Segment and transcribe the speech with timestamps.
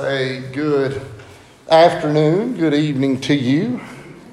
[0.00, 0.98] say good
[1.68, 3.82] afternoon, good evening to you.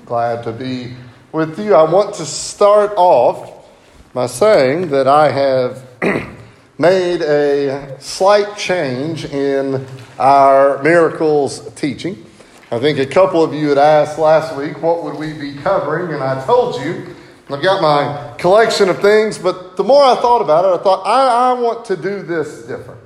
[0.06, 0.94] Glad to be
[1.34, 1.76] with you.
[1.76, 3.68] I want to start off
[4.14, 5.86] by saying that I have
[6.78, 9.86] made a slight change in
[10.18, 12.26] our miracles teaching.
[12.72, 16.14] I think a couple of you had asked last week what would we be covering,
[16.14, 17.14] and I told you
[17.50, 21.06] I've got my collection of things, but the more I thought about it, I thought
[21.06, 23.02] I, I want to do this different.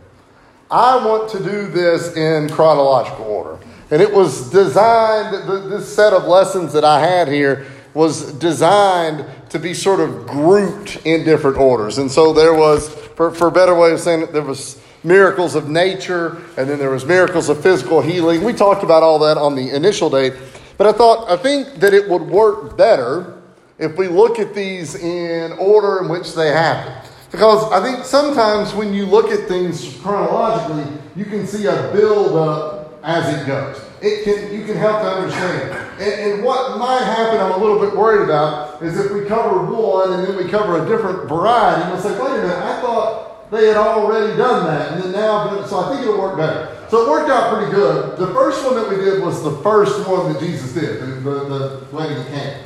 [0.72, 3.60] I want to do this in chronological order.
[3.92, 9.60] And it was designed, this set of lessons that I had here was designed to
[9.60, 11.98] be sort of grouped in different orders.
[11.98, 15.56] And so there was, for, for a better way of saying it, there was miracles
[15.56, 18.42] of nature, and then there was miracles of physical healing.
[18.42, 20.34] We talked about all that on the initial date.
[20.78, 23.42] But I thought, I think that it would work better
[23.78, 27.11] if we look at these in order in which they happen.
[27.32, 30.86] Because I think sometimes when you look at things chronologically,
[31.16, 33.82] you can see a build up as it goes.
[34.02, 35.72] It can, you can help to understand.
[36.02, 39.64] And, and what might happen, I'm a little bit worried about, is if we cover
[39.64, 42.82] one and then we cover a different variety, and it's like, wait a minute, I
[42.82, 46.78] thought they had already done that, and then now, so I think it'll work better.
[46.90, 48.18] So it worked out pretty good.
[48.18, 51.88] The first one that we did was the first one that Jesus did, the, the,
[51.92, 52.64] the Cana.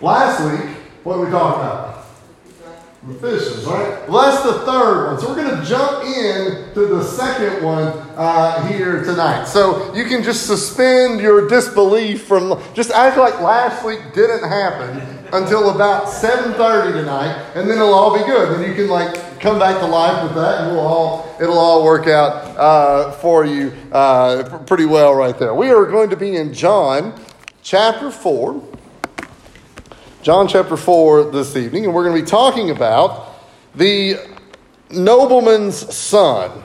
[0.00, 1.83] Last week, what did we talk about?
[3.04, 4.08] Fishes, right?
[4.08, 5.20] Well, that's the third one.
[5.20, 9.44] So we're going to jump in to the second one uh, here tonight.
[9.44, 15.00] So you can just suspend your disbelief from just act like last week didn't happen
[15.34, 18.58] until about 7:30 tonight, and then it'll all be good.
[18.58, 21.84] Then you can like come back to life with that, and we'll all it'll all
[21.84, 25.54] work out uh, for you uh, pretty well right there.
[25.54, 27.20] We are going to be in John
[27.62, 28.62] chapter four.
[30.24, 33.34] John chapter 4 this evening, and we're going to be talking about
[33.74, 34.16] the
[34.88, 36.64] nobleman's son.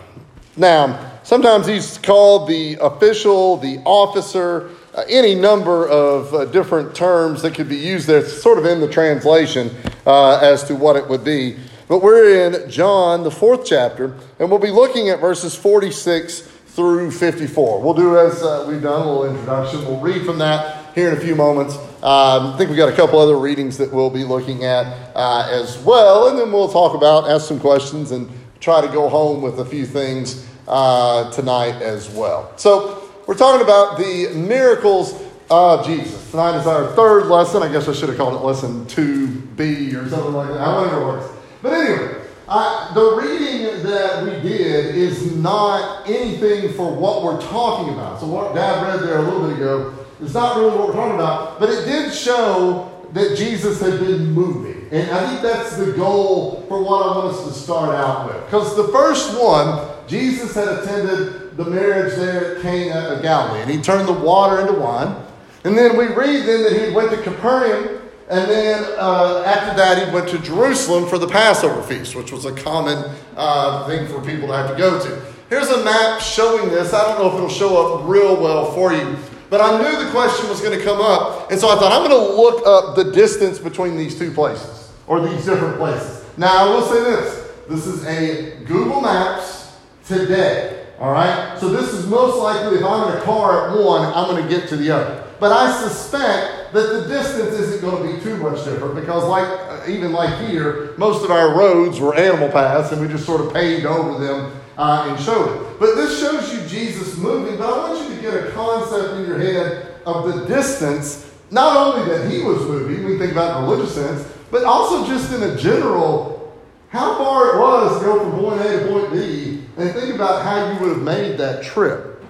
[0.55, 7.41] Now, sometimes he's called the official, the officer, uh, any number of uh, different terms
[7.41, 8.19] that could be used there.
[8.19, 9.75] It's sort of in the translation
[10.08, 11.58] uh, as to what it would be.
[11.89, 17.11] But we're in John, the fourth chapter, and we'll be looking at verses 46 through
[17.11, 17.81] 54.
[17.81, 19.83] We'll do as uh, we've done, a little introduction.
[19.83, 21.76] We'll read from that here in a few moments.
[21.76, 24.86] Um, I think we've got a couple other readings that we'll be looking at
[25.16, 28.30] uh, as well, and then we'll talk about, ask some questions, and
[28.60, 32.54] try to go home with a few things uh, tonight as well.
[32.58, 36.32] So, we're talking about the miracles of Jesus.
[36.32, 37.61] Tonight is our third lesson.
[37.61, 41.38] I guess I should have called it lesson 2B or something like that, however works.
[41.61, 47.94] But anyway, uh, the reading that we did is not anything for what we're talking
[47.94, 48.20] about.
[48.20, 51.15] So, what Dad read there a little bit ago it's not really what we're talking
[51.15, 54.87] about, but it did show that Jesus had been moving.
[54.91, 58.43] And I think that's the goal for what I want us to start out with.
[58.45, 63.69] Because the first one, Jesus had attended the marriage there at Cana of Galilee, and
[63.69, 65.15] he turned the water into wine.
[65.63, 67.99] And then we read then that he went to Capernaum,
[68.30, 72.45] and then uh, after that he went to Jerusalem for the Passover feast, which was
[72.45, 75.21] a common uh, thing for people to have to go to.
[75.49, 76.93] Here's a map showing this.
[76.93, 79.17] I don't know if it'll show up real well for you.
[79.49, 82.08] But I knew the question was going to come up, and so I thought I'm
[82.08, 86.23] going to look up the distance between these two places or these different places.
[86.37, 90.87] Now, I will say this this is a Google Maps today.
[90.99, 91.58] All right?
[91.60, 94.49] So, this is most likely if I'm in a car at one, I'm going to
[94.49, 95.26] get to the other.
[95.39, 99.48] But I suspect that the distance isn't going to be too much different because, like
[99.48, 103.42] uh, even like here, most of our roads were animal paths, and we just sort
[103.42, 105.80] of paved over them uh, and showed it.
[105.80, 109.28] But this shows you Jesus moving, but I want you to get a concept in
[109.28, 113.64] your head of the distance, not only that he was moving, we think about in
[113.66, 116.58] a religious sense, but also just in a general,
[116.88, 120.44] how far it was to go from point A to point B, and think about
[120.44, 122.23] how you would have made that trip.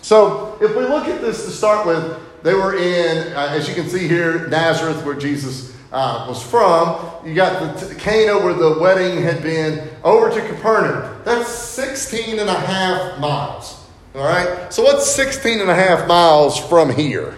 [0.00, 3.74] So if we look at this to start with, they were in, uh, as you
[3.74, 7.26] can see here, Nazareth, where Jesus uh, was from.
[7.26, 11.22] You got the Cana where the wedding had been over to Capernaum.
[11.24, 13.86] That's 16 and a half miles.
[14.14, 14.70] All right?
[14.72, 17.32] So what's 16 and a half miles from here?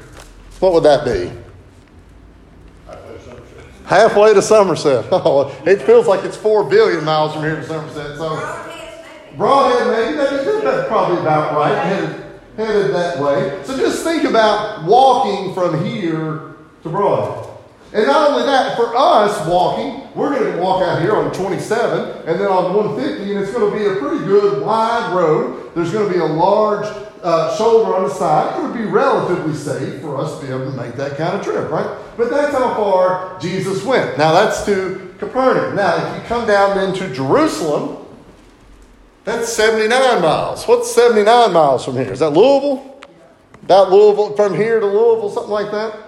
[0.59, 1.31] What would that be?
[3.85, 5.07] Halfway to Somerset.
[5.13, 8.19] Oh, it feels like it's 4 billion miles from here to Somerset.
[8.19, 8.37] So
[9.37, 10.17] Brodhead, maybe.
[10.65, 11.77] That's probably about right.
[11.85, 12.25] Headed,
[12.57, 13.63] headed that way.
[13.63, 17.48] So just think about walking from here to Brodhead.
[17.93, 22.29] And not only that, for us walking, we're going to walk out here on 27
[22.29, 25.73] and then on 150, and it's going to be a pretty good wide road.
[25.75, 26.85] There's going to be a large
[27.23, 28.59] uh, shoulder on the side.
[28.59, 31.43] It would be relatively safe for us to be able to make that kind of
[31.43, 31.99] trip, right?
[32.17, 34.19] But that's how far Jesus went.
[34.19, 35.75] Now that's to Capernaum.
[35.75, 37.97] Now, if you come down then to Jerusalem,
[39.25, 40.65] That's 79 miles.
[40.67, 42.13] What's 79 miles from here?
[42.13, 42.99] Is that Louisville?
[43.63, 46.08] About Louisville, from here to Louisville, something like that?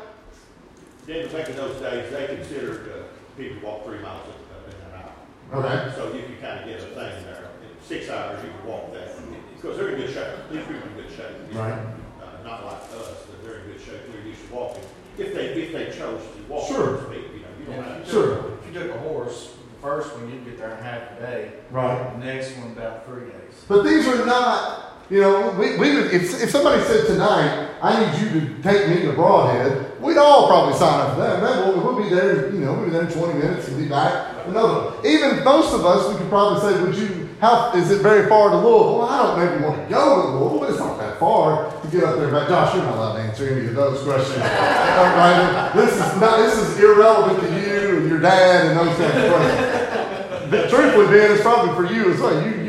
[1.11, 5.03] Then back in those days, they considered uh, people walk three miles in in an
[5.03, 5.59] hour.
[5.59, 5.93] Okay.
[5.97, 7.51] So you can kind of get a thing there.
[7.67, 9.17] In six hours, you can walk that.
[9.57, 10.29] Because they're in good shape.
[10.53, 11.35] These people are in good shape.
[11.53, 11.73] Right.
[11.73, 14.01] Uh, Not like us, but they're in good shape.
[14.13, 14.85] They're used to walking.
[15.19, 16.77] If they, if they chose to walk, Sure.
[16.77, 18.11] so to speak, you know, you don't Yeah, have to.
[18.11, 18.53] Sure.
[18.61, 21.53] If you took a horse, the first one, you'd get there in half a day.
[21.73, 22.21] Right.
[22.21, 23.65] The next one, about three days.
[23.67, 27.99] But these are not, you know, we, we would, if, if somebody said tonight, I
[27.99, 31.43] need you to take me to Brodhead, we'd all probably sign up for that.
[31.43, 33.89] Man, we'll, we'll be there, you know, we'll be there in 20 minutes and be
[33.89, 34.47] back.
[34.47, 34.97] Another.
[35.07, 38.51] Even most of us, we could probably say, would you, how, is it very far
[38.51, 38.99] to Louisville?
[38.99, 41.89] Well, I don't maybe want to go to Louisville, but it's not that far to
[41.89, 42.31] get up there.
[42.31, 44.39] But Josh, you're not allowed to answer any of those questions.
[44.39, 45.73] right?
[45.75, 49.33] This is not, this is irrelevant to you and your dad and those kinds of
[49.33, 50.51] questions.
[50.51, 52.45] The truthfully, Ben, it's probably for you as well.
[52.45, 52.60] You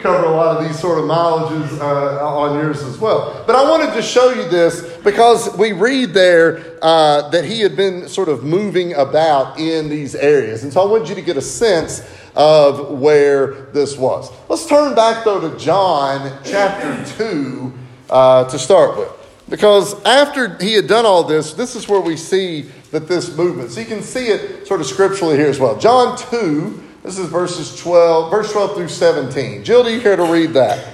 [0.00, 3.44] cover a lot of these sort of mileages uh, on yours as well.
[3.46, 7.76] But I wanted to show you this because we read there uh, that he had
[7.76, 10.64] been sort of moving about in these areas.
[10.64, 12.02] And so I wanted you to get a sense
[12.34, 14.30] of where this was.
[14.48, 17.72] Let's turn back, though, to John chapter 2
[18.08, 19.08] uh, to start with.
[19.48, 23.72] Because after he had done all this, this is where we see that this movement.
[23.72, 25.76] So you can see it sort of scripturally here as well.
[25.78, 29.64] John 2, this is verses 12, verse 12 through 17.
[29.64, 30.86] Jill, do you care to read that?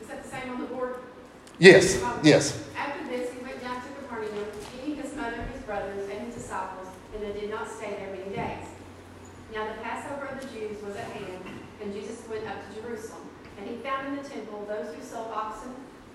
[0.00, 0.94] Is that the same on the board?
[1.58, 2.62] Yes, yes.
[2.76, 4.46] After this, he went down to Capernaum,
[4.84, 8.30] he, his mother, his brothers, and his disciples, and they did not stay there many
[8.34, 8.64] days.
[9.52, 11.42] Now the Passover of the Jews was at hand,
[11.82, 13.28] and Jesus went up to Jerusalem.
[13.58, 15.74] And he found in the temple those who sold oxen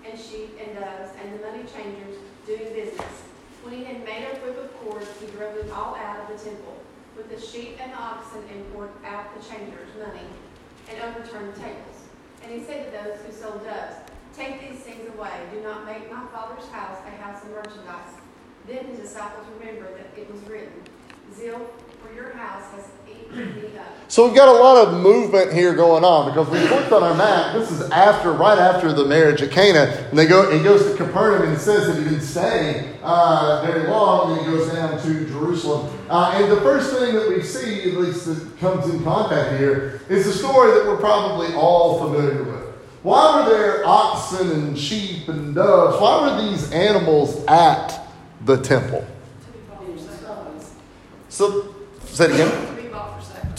[0.09, 2.15] and sheep and doves, and the money changers
[2.47, 3.21] doing business.
[3.63, 6.41] When he had made a whip of cords, he drove them all out of the
[6.41, 6.82] temple
[7.15, 10.27] with the sheep and oxen, and poured out the changers' money,
[10.89, 12.09] and overturned the tables.
[12.43, 13.95] And he said to those who sold doves,
[14.35, 15.31] Take these things away.
[15.53, 18.17] Do not make my father's house a house of merchandise.
[18.67, 20.73] Then his disciples remembered that it was written,
[21.33, 21.69] Zeal
[22.01, 22.85] for your house has.
[24.13, 27.15] So we've got a lot of movement here going on because we looked on our
[27.15, 27.51] map.
[27.53, 30.55] This is after, right after the marriage at Cana, and they go.
[30.55, 34.37] He goes to Capernaum, and it says that he didn't stay uh, very long.
[34.37, 35.99] And he goes down to Jerusalem.
[36.11, 39.99] Uh, and the first thing that we see, at least that comes in contact here,
[40.09, 42.69] is the story that we're probably all familiar with.
[43.01, 45.99] Why were there oxen and sheep and doves?
[45.99, 47.99] Why were these animals at
[48.45, 49.07] the temple?
[51.29, 51.73] So,
[52.05, 52.72] say it again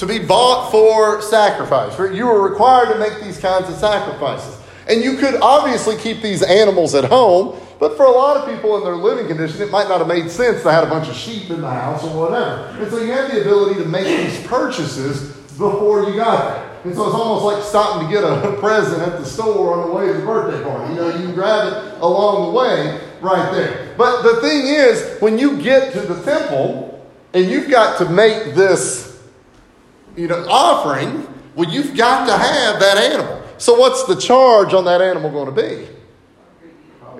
[0.04, 1.98] To be bought for sacrifice.
[1.98, 4.60] You were required to make these kinds of sacrifices.
[4.86, 8.76] And you could obviously keep these animals at home, but for a lot of people
[8.76, 11.14] in their living condition, it might not have made sense to have a bunch of
[11.14, 12.76] sheep in the house or whatever.
[12.78, 16.80] And so you had the ability to make these purchases before you got there.
[16.84, 19.94] And so it's almost like stopping to get a present at the store on the
[19.94, 20.92] way to the birthday party.
[20.92, 23.94] You know, you can grab it along the way right there.
[23.96, 28.54] But the thing is, when you get to the temple and you've got to make
[28.54, 29.13] this
[30.16, 33.42] you know, offering, well, you've got to have that animal.
[33.58, 35.88] So, what's the charge on that animal going to be?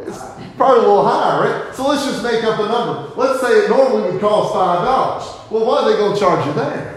[0.03, 0.19] It's
[0.57, 1.75] probably a little higher, right?
[1.75, 3.15] So, let's just make up a number.
[3.17, 5.51] Let's say it normally would cost $5.
[5.51, 6.95] Well, why are they going to charge you there?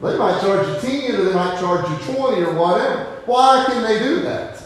[0.00, 3.22] They might charge you 10 or they might charge you 20 or whatever.
[3.26, 4.62] Why can they do that?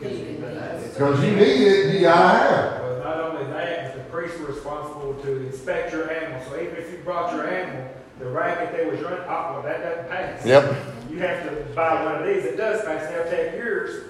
[0.00, 2.82] Because you need it, you got to have it.
[2.82, 6.40] Well, not only that, the priest were responsible to inspect your animal.
[6.48, 9.82] So even if you brought your animal, the racket they was running, oh, well, that
[9.82, 10.46] doesn't pass.
[10.46, 10.76] Yep.
[11.10, 13.10] You have to buy one of these that does pass.
[13.10, 14.04] They'll take yours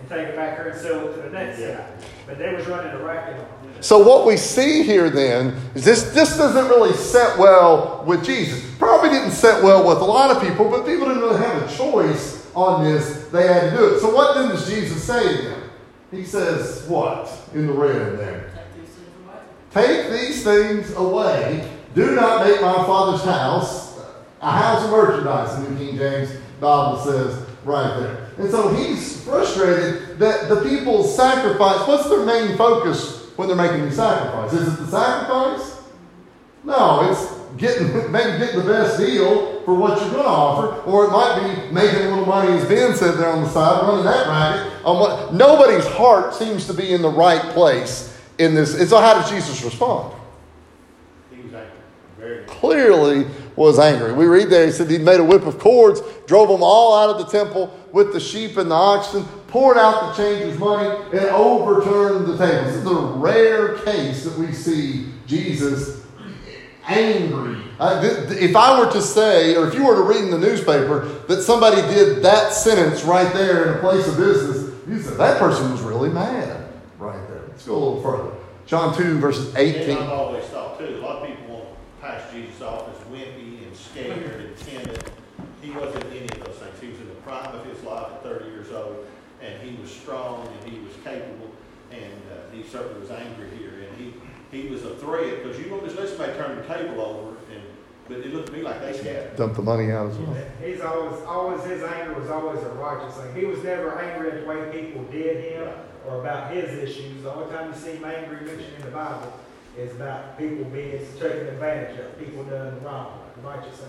[0.00, 1.86] and take it back here and sell it to the next guy.
[2.26, 3.82] But they was running a racket on.
[3.82, 8.62] So what we see here then is this this doesn't really set well with Jesus.
[8.78, 11.76] Probably didn't set well with a lot of people, but people didn't really have a
[11.76, 13.28] choice on this.
[13.28, 14.00] They had to do it.
[14.00, 15.70] So what then does Jesus say to them?
[16.10, 17.30] He says, what?
[17.54, 18.50] In the red there.
[19.70, 21.79] Take these things away.
[21.94, 23.98] Do not make my father's house
[24.40, 25.62] a house of merchandise.
[25.62, 26.30] The New King James
[26.60, 28.28] Bible says right there.
[28.38, 33.84] And so he's frustrated that the people's sacrifice, what's their main focus when they're making
[33.84, 34.60] these sacrifices?
[34.60, 35.82] Is it the sacrifice?
[36.64, 41.06] No, it's getting maybe getting the best deal for what you're going to offer, or
[41.06, 44.04] it might be making a little money, as Ben said there on the side, running
[44.04, 44.84] that racket.
[44.84, 48.78] On what nobody's heart seems to be in the right place in this.
[48.78, 50.14] And so, how does Jesus respond?
[51.30, 51.70] He was angry,
[52.18, 52.19] very angry.
[52.46, 54.12] Clearly was angry.
[54.12, 57.10] We read there, he said he made a whip of cords, drove them all out
[57.10, 61.26] of the temple with the sheep and the oxen, poured out the changers' money, and
[61.30, 62.66] overturned the tables.
[62.66, 66.00] This is a rare case that we see Jesus
[66.86, 67.62] angry.
[67.78, 71.06] Uh, if I were to say, or if you were to read in the newspaper
[71.28, 75.38] that somebody did that sentence right there in a place of business, you said that
[75.38, 76.68] person was really mad
[76.98, 77.42] right there.
[77.48, 78.34] Let's go a little further.
[78.66, 79.90] John 2, verses 18.
[79.90, 81.49] And I've always thought too, a lot of people
[82.00, 85.10] want to pass Jesus off as wimpy and scared and timid.
[85.62, 86.80] He wasn't any of those things.
[86.80, 89.06] He was in the prime of his life at 30 years old,
[89.42, 91.50] and he was strong and he was capable,
[91.90, 93.86] and uh, he certainly was angry here.
[93.88, 94.14] And he,
[94.50, 97.62] he was a threat because you know this list may turn the table over, and
[98.08, 99.36] but it looked to me like they scattered.
[99.36, 100.36] Dump the money out as well.
[100.64, 103.34] He's always, always, his anger was always a righteous thing.
[103.36, 105.68] He was never angry at the way people did him
[106.08, 107.22] or about his issues.
[107.22, 109.32] The only time you see him angry mentioned in the Bible
[109.78, 113.88] is about people being taken advantage of, people doing wrong, righteous thing.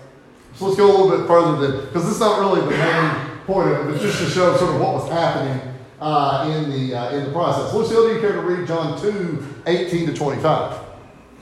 [0.54, 3.38] So let's go a little bit further then, because this is not really the main
[3.46, 6.94] point of it, but just to show sort of what was happening uh, in the
[6.94, 7.72] uh, in the process.
[7.72, 10.78] Lucille, do you care to read John 2, 18 to 25?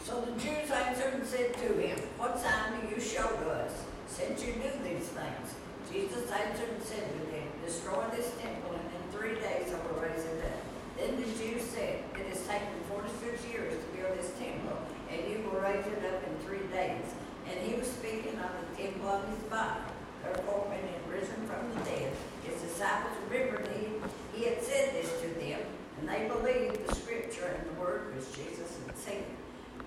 [0.04, 3.72] So the Jews answered and said to him, What sign do you show to us,
[4.06, 5.54] since you do these things?
[5.90, 10.00] Jesus answered and said to them, Destroy this temple, and in three days I will
[10.00, 10.60] raise it up.
[10.98, 14.78] Then the Jews said, It has taken forty-six years to build this temple,
[15.10, 17.10] and you will raise it up in three days.
[17.48, 19.80] And he was speaking of the temple of his body.
[20.22, 22.12] Therefore, when he had risen from the dead,
[22.44, 23.88] his disciples remembered that he,
[24.36, 25.60] he had said this to them,
[25.98, 29.24] and they believed the scripture and the word which Jesus had said.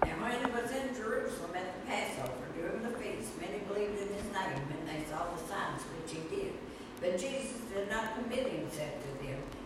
[0.03, 4.12] And when he was in Jerusalem at the Passover during the feast, many believed in
[4.12, 6.53] his name when they saw the signs which he did.
[7.00, 8.13] But Jesus did not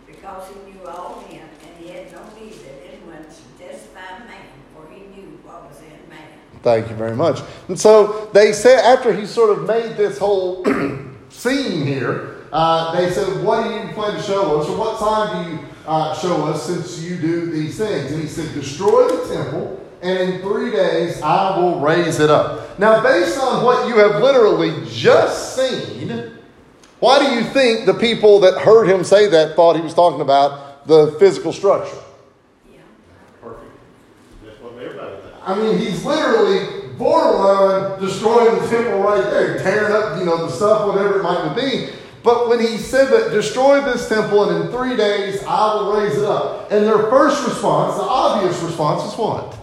[0.05, 4.45] because he knew all men, and he had no need that anyone should testify man,
[4.75, 6.27] for he knew what was in man.
[6.63, 7.39] Thank you very much.
[7.67, 10.65] And so they said, after he sort of made this whole
[11.29, 15.45] scene here, uh, they said, What do you plan to show us, or what sign
[15.45, 18.11] do you uh, show us since you do these things?
[18.11, 22.77] And he said, Destroy the temple, and in three days I will raise it up.
[22.79, 26.36] Now, based on what you have literally just seen,
[26.99, 30.21] why do you think the people that heard him say that thought he was talking
[30.21, 31.97] about the physical structure?
[32.73, 32.79] Yeah.
[33.41, 33.71] Perfect.
[35.45, 40.51] I mean, he's literally borderline destroying the temple right there, tearing up, you know, the
[40.51, 41.89] stuff, whatever it might be.
[42.23, 46.17] But when he said that, destroy this temple and in three days I will raise
[46.17, 46.71] it up.
[46.71, 49.55] And their first response, the obvious response, is what?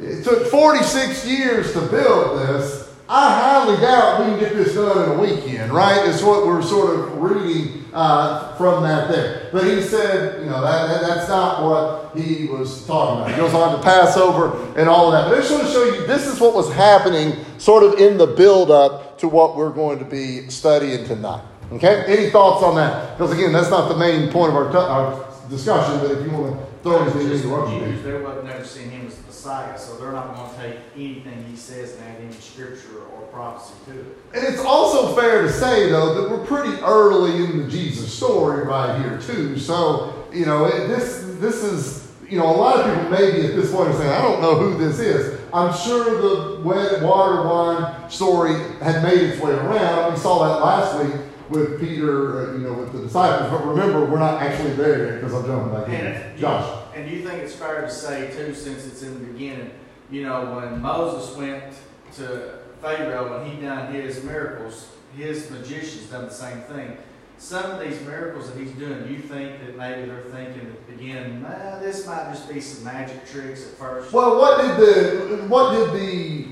[0.00, 2.93] It took 46 years to build this.
[3.08, 6.08] I highly doubt we can get this done in a weekend, right?
[6.08, 9.50] It's what we're sort of reading uh, from that there.
[9.52, 13.30] But he said, you know, that, that, that's not what he was talking about.
[13.30, 15.28] He goes on to Passover and all of that.
[15.28, 18.16] But I just want to show you this is what was happening sort of in
[18.16, 21.44] the build up to what we're going to be studying tonight.
[21.72, 22.04] Okay?
[22.06, 23.18] Any thoughts on that?
[23.18, 26.30] Because again, that's not the main point of our, t- our discussion, but if you
[26.30, 29.96] want to throw anything in, the they would never seen him as the Messiah, so
[29.96, 34.00] they're not going to take anything he says and add any scripture or prophecy to
[34.00, 34.06] it.
[34.32, 38.64] And it's also fair to say, though, that we're pretty early in the Jesus story
[38.64, 39.58] right here, too.
[39.58, 43.54] So, you know, it, this this is, you know, a lot of people maybe at
[43.54, 45.38] this point are saying, I don't know who this is.
[45.52, 50.14] I'm sure the wet water wine story had made its way around.
[50.14, 51.20] We saw that last week
[51.50, 53.50] with Peter, uh, you know, with the disciples.
[53.50, 56.38] But remember, we're not actually there yet because I'm jumping back in.
[56.38, 56.83] Josh.
[56.94, 59.70] And you think it's fair to say, too, since it's in the beginning,
[60.10, 61.74] you know, when Moses went
[62.16, 66.96] to Pharaoh and he done his miracles, his magicians done the same thing.
[67.38, 70.92] Some of these miracles that he's doing, you think that maybe they're thinking at the
[70.92, 71.42] beginning,
[71.80, 74.12] this might just be some magic tricks at first?
[74.12, 76.46] Well, what did the what did the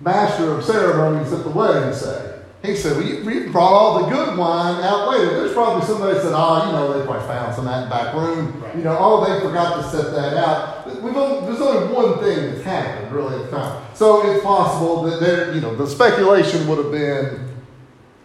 [0.00, 2.37] master of ceremonies at the wedding say?
[2.62, 5.26] He said, well, you, you brought all the good wine out later.
[5.26, 7.88] There's probably somebody that said, oh, you know, they probably found some of that in
[7.88, 8.64] the back room.
[8.76, 10.86] You know, oh, they forgot to set that out.
[11.00, 13.84] We've only, there's only one thing that's happened, really, at the time.
[13.94, 17.48] So it's possible that there, you know, the speculation would have been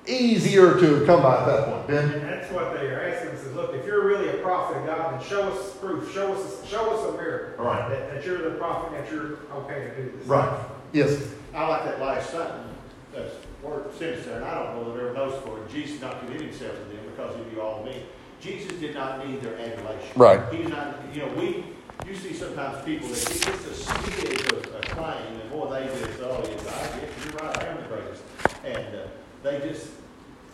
[0.07, 1.87] easier to have come by at that point.
[1.87, 2.09] Ben?
[2.13, 4.87] And that's what they are asking us is, look, if you're really a prophet of
[4.87, 7.63] God, then show us proof, show us, show us a miracle.
[7.65, 7.87] Right.
[7.87, 10.27] That, that you're the prophet, that you're okay to do this.
[10.27, 10.59] Right.
[10.91, 11.33] Yes.
[11.53, 12.67] I like that last sentence,
[13.13, 15.71] that's word there, and I don't know that there notes for it.
[15.71, 18.01] Jesus did not commit himself to them because he knew all men.
[18.41, 20.09] Jesus did not need their adulation.
[20.15, 20.53] Right.
[20.53, 21.63] He's not, you know, we,
[22.05, 25.85] you see sometimes people that get just a smidge of a claim, and boy, they
[25.85, 28.23] just, oh, yes, I get, you're right, I am the greatest.
[28.65, 29.07] And uh,
[29.43, 29.87] they just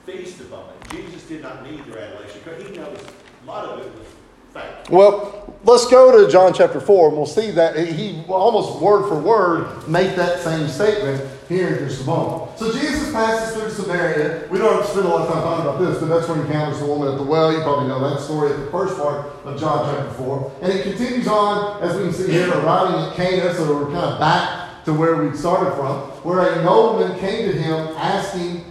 [0.06, 0.92] feast upon it.
[0.92, 3.00] Jesus did not need their adulation, because he knows
[3.44, 4.08] a lot of it was
[4.54, 4.90] fake.
[4.92, 9.20] Well, let's go to John chapter 4, and we'll see that he almost word for
[9.20, 12.58] word make that same statement here in just a moment.
[12.60, 14.48] So Jesus passes through Samaria.
[14.52, 16.80] We don't spend a lot of time talking about this, but that's where he encounters
[16.80, 17.52] the woman at the well.
[17.52, 20.52] You probably know that story at the first part of John chapter 4.
[20.62, 24.14] And it continues on, as we can see here, arriving at Cana, so we're kind
[24.14, 28.64] of back to where we started from, where a nobleman came to him asking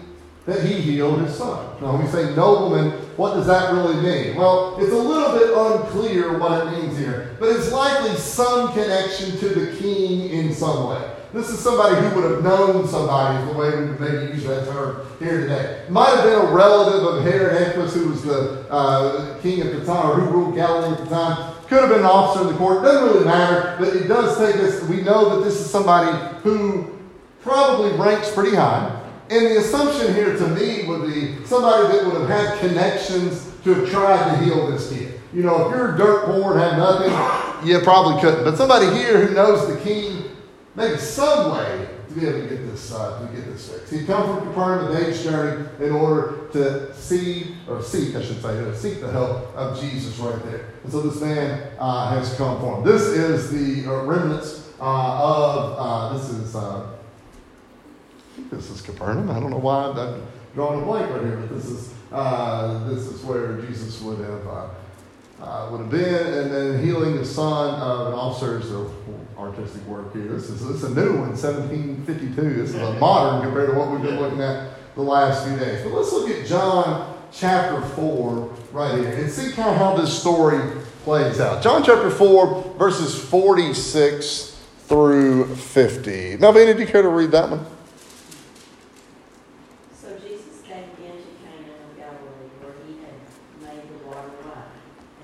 [0.47, 1.83] that he healed his son.
[1.83, 4.37] Now, when we say nobleman, what does that really mean?
[4.37, 9.37] Well, it's a little bit unclear what it means here, but it's likely some connection
[9.39, 11.17] to the king in some way.
[11.33, 14.67] This is somebody who would have known somebody, is the way we maybe use that
[14.67, 15.85] term here today.
[15.91, 19.85] Might have been a relative of Herod Antipas, who was the uh, king at the
[19.85, 21.55] time, or who ruled Galilee at the time.
[21.67, 22.83] Could have been an officer in the court.
[22.83, 26.99] Doesn't really matter, but it does take us, we know that this is somebody who
[27.43, 29.05] probably ranks pretty high.
[29.29, 33.75] And the assumption here to me would be somebody that would have had connections to
[33.75, 35.21] have tried to heal this kid.
[35.35, 38.45] You know, if you're dirt poor and have nothing, you probably couldn't.
[38.45, 40.25] But somebody here who knows the king,
[40.79, 43.93] maybe some way to be able to get this uh, to get this fixed.
[43.93, 48.41] He'd come from Capernaum a day's journey in order to see or seek, I should
[48.41, 50.67] say, seek the help of Jesus right there.
[50.85, 52.85] And so this man uh, has come for him.
[52.85, 56.57] This is the uh, remnants uh, of uh, this is.
[58.51, 59.31] This is Capernaum.
[59.31, 60.23] I don't know why I'm
[60.55, 61.93] drawing a blank right here, but this is
[62.89, 64.47] this is where Jesus would have
[65.41, 68.93] uh, would have been, and then healing the son of an officer's of
[69.39, 70.25] artistic work here.
[70.25, 72.63] This is this is a new one, 1752.
[72.63, 75.83] This is a modern compared to what we've been looking at the last few days.
[75.85, 80.19] But let's look at John chapter four right here and see kind of how this
[80.19, 80.61] story
[81.05, 81.63] plays out.
[81.63, 84.57] John chapter four, verses 46
[84.89, 86.39] through 50.
[86.39, 87.65] Melvina, do you care to read that one?
[89.93, 93.21] So Jesus came again to Cana of Galilee, where he had
[93.61, 94.73] made the water wine.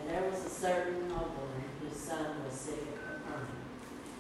[0.00, 3.56] And there was a certain nobleman whose son was sick at Capernaum.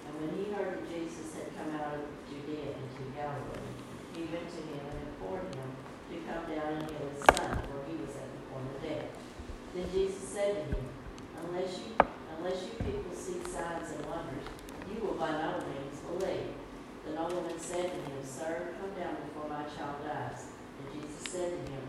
[0.08, 3.68] And when he heard that Jesus had come out of Judea into Galilee,
[4.16, 5.68] he went to him and implored him
[6.08, 9.12] to come down and heal his son, for he was at the point of death.
[9.76, 10.84] Then Jesus said to him,
[11.44, 11.92] Unless you,
[12.38, 14.48] unless you people see signs and wonders,
[14.88, 16.54] you will by no means believe.
[17.06, 20.46] The nobleman said to him, Sir, come down before my child dies.
[20.78, 21.82] And Jesus said to him,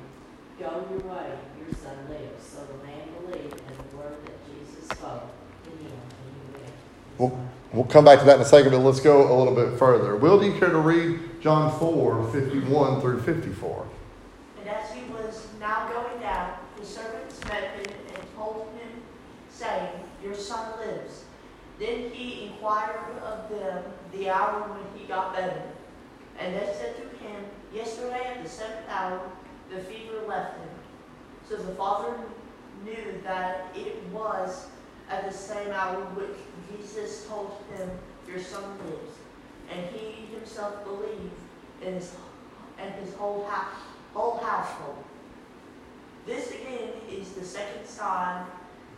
[0.60, 2.44] Go your way, your son lives.
[2.46, 5.30] So the man believed in the word that Jesus spoke
[5.64, 6.74] to him, and he went.
[7.18, 9.80] We'll, we'll come back to that in a second, but let's go a little bit
[9.80, 10.18] further.
[10.18, 13.88] Will, do you care to read John 4, 51 through 54?
[14.60, 18.90] And as he was now going down, the servants met him and told him,
[19.50, 19.88] saying,
[20.22, 21.24] Your son lives.
[21.80, 25.62] Then he inquired of them the hour when he got better.
[26.38, 29.22] And they said to him, Yesterday at the seventh hour,
[29.74, 30.70] the fever left him.
[31.48, 32.14] So the father
[32.84, 34.68] knew that it was
[35.10, 36.38] at the same hour which
[36.80, 37.90] Jesus told him,
[38.28, 39.18] Your son lives.
[39.72, 41.34] And he himself believed
[41.82, 42.12] in his,
[42.80, 43.74] and his whole, house,
[44.14, 45.04] whole household.
[46.26, 48.46] This again is the second sign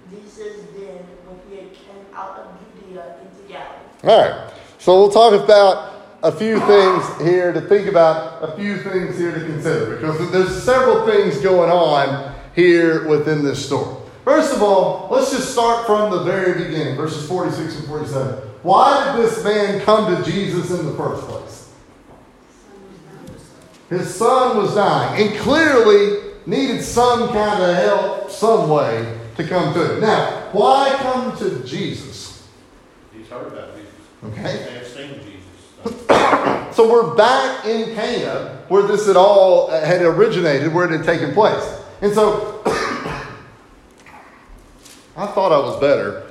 [0.10, 3.78] Jesus did when he came out of Judea into Galilee.
[4.04, 4.54] All right.
[4.80, 5.94] So we'll talk about
[6.24, 10.64] a few things here to think about, a few things here to consider, because there's
[10.64, 14.07] several things going on here within this story.
[14.28, 18.34] First of all, let's just start from the very beginning, verses 46 and 47.
[18.62, 21.72] Why did this man come to Jesus in the first place?
[23.90, 29.74] His son was dying, and clearly needed some kind of help, some way to come
[29.74, 30.02] to him.
[30.02, 32.46] Now, why come to Jesus?
[33.14, 33.94] He's heard about Jesus.
[34.26, 34.74] Okay.
[34.74, 36.04] They've seen Jesus.
[36.76, 41.34] So we're back in Cana, where this had all had originated, where it had taken
[41.34, 41.82] place.
[42.02, 42.62] And so
[45.18, 46.28] I thought I was better,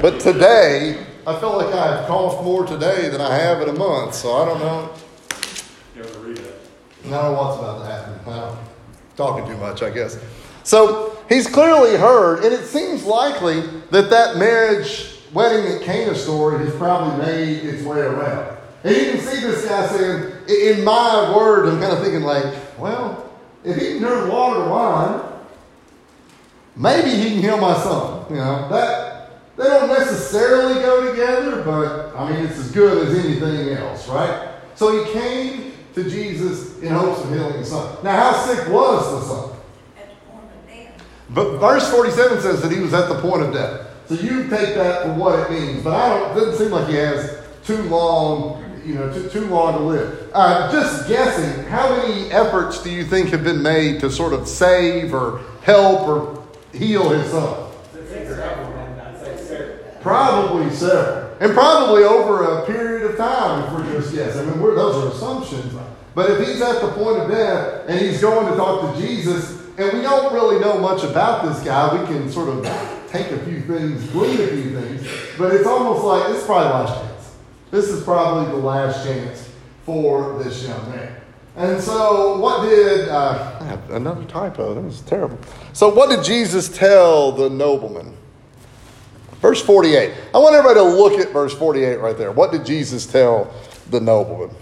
[0.00, 3.74] but today I feel like I have coughed more today than I have in a
[3.74, 4.14] month.
[4.14, 4.90] So I don't know.
[5.94, 6.54] You ever read that?
[7.04, 8.32] I don't know what's about to happen.
[8.32, 8.56] I'm
[9.18, 10.18] talking too much, I guess.
[10.62, 16.64] So he's clearly heard, and it seems likely that that marriage, wedding at Cana story
[16.64, 18.56] has probably made its way around.
[18.82, 22.46] And you can see this guy saying, in my word, I'm kind of thinking like,
[22.78, 23.30] well,
[23.62, 25.25] if he can turn water to wine,
[26.76, 28.26] maybe he can heal my son.
[28.30, 33.24] You know, that they don't necessarily go together, but I mean, it's as good as
[33.24, 34.50] anything else, right?
[34.74, 38.04] So he came to Jesus in hopes of healing his son.
[38.04, 39.56] Now, how sick was the son?
[39.96, 41.06] At the point of death.
[41.30, 43.86] But verse 47 says that he was at the point of death.
[44.06, 45.82] So you take that for what it means.
[45.82, 49.46] But I don't, it doesn't seem like he has too long, you know, too, too
[49.46, 50.30] long to live.
[50.34, 54.46] Uh, just guessing, how many efforts do you think have been made to sort of
[54.46, 56.35] save or help or
[56.76, 57.72] heal his son?
[60.00, 61.36] Probably several.
[61.40, 64.48] And probably over a period of time, if we're just guessing.
[64.48, 65.74] I mean, we're, those are assumptions.
[66.14, 69.60] But if he's at the point of death and he's going to talk to Jesus,
[69.78, 72.64] and we don't really know much about this guy, we can sort of
[73.10, 76.70] take a few things, glean a few things, but it's almost like this is probably
[76.70, 77.36] last chance.
[77.70, 79.50] This is probably the last chance
[79.84, 81.16] for this young man.
[81.56, 85.38] And so, what did, uh, I have another typo, that was terrible.
[85.72, 88.14] So, what did Jesus tell the nobleman?
[89.40, 90.12] Verse 48.
[90.34, 92.32] I want everybody to look at verse 48 right there.
[92.32, 93.52] What did Jesus tell
[93.90, 94.54] the nobleman?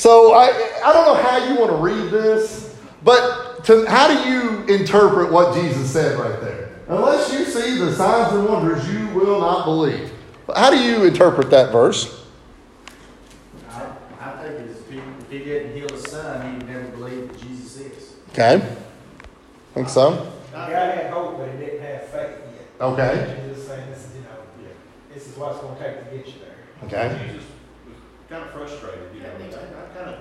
[0.00, 0.46] So I,
[0.82, 5.30] I don't know how you want to read this, but to, how do you interpret
[5.30, 6.70] what Jesus said right there?
[6.88, 10.10] Unless you see the signs and wonders, you will not believe.
[10.56, 12.24] How do you interpret that verse?
[13.68, 17.28] I, I think it's, if he, if he didn't heal his son, he'd never believe
[17.28, 18.14] that Jesus is.
[18.32, 18.76] Okay.
[19.74, 20.32] Think so?
[20.50, 22.80] The guy had hope, but he didn't have faith yet.
[22.80, 23.42] Okay.
[23.48, 24.72] He saying, this is, you know,
[25.12, 26.56] this is what it's gonna take to get you there.
[26.84, 27.26] Okay.
[27.26, 27.44] Jesus
[27.86, 27.96] was
[28.28, 30.20] kind of frustrated, you know, I, I kind of,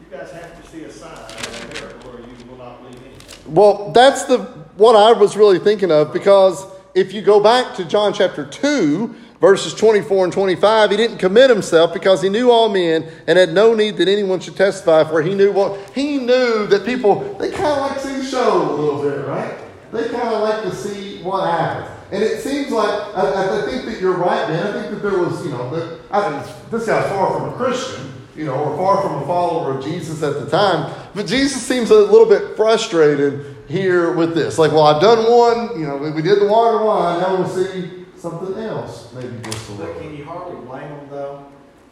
[0.00, 3.00] you guys have to see a sign or a miracle or you will not believe
[3.02, 3.54] anything.
[3.54, 4.38] Well, that's the
[4.76, 6.64] what I was really thinking of because
[6.94, 11.50] if you go back to John chapter 2, verses 24 and 25, he didn't commit
[11.50, 15.22] himself because he knew all men and had no need that anyone should testify for
[15.22, 18.70] he knew what he knew that people they kind of like to see the show
[18.70, 19.56] a little bit, right?
[19.92, 21.96] They kind of like to see what happens.
[22.12, 24.66] And it seems like I, I think that you're right, man.
[24.66, 28.12] I think that there was, you know, that I, this guy's far from a Christian,
[28.36, 30.92] you know, or far from a follower of Jesus at the time.
[31.14, 34.58] But Jesus seems a little bit frustrated here with this.
[34.58, 37.99] Like, well, I've done one, you know, we, did the water wine, now we'll see
[38.20, 39.94] something else, maybe just a little.
[39.94, 41.44] But can you hardly blame him though?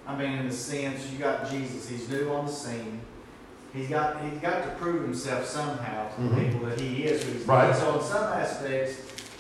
[0.07, 3.01] I mean, in the sense, you got Jesus, he's new on the scene.
[3.75, 6.53] He's got, he's got to prove himself somehow to the Mhm.
[6.53, 7.75] people that he is who he's Right.
[7.77, 8.97] So in some aspects,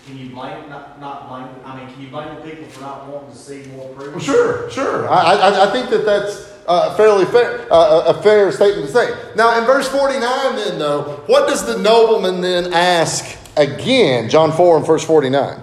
[0.06, 3.06] can you blame, not, not blame, I mean, can you blame the people for not
[3.08, 4.10] wanting to see more proof?
[4.14, 5.08] Well, sure, sure.
[5.08, 9.10] I, I, I think that that's uh, fairly fair, uh, a fair statement to say.
[9.36, 14.28] Now, in verse 49, then, though, what does the nobleman then ask again?
[14.28, 15.58] John 4 and verse 49.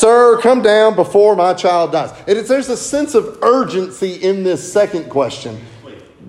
[0.00, 2.10] Sir, come down before my child dies.
[2.26, 5.60] And it's, there's a sense of urgency in this second question.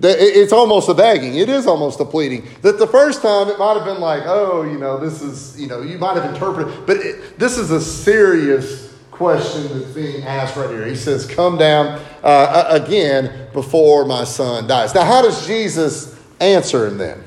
[0.00, 1.36] That It's almost a begging.
[1.36, 2.46] It is almost a pleading.
[2.60, 5.68] That the first time it might have been like, oh, you know, this is, you
[5.68, 10.54] know, you might have interpreted, but it, this is a serious question that's being asked
[10.54, 10.84] right here.
[10.84, 14.94] He says, come down uh, again before my son dies.
[14.94, 17.24] Now, how does Jesus answer him then?